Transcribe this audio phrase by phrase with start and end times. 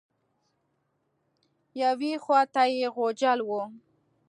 [1.81, 3.63] یوې خوا ته یې غوجل وه.